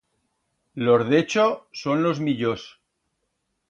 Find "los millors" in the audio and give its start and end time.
2.09-2.69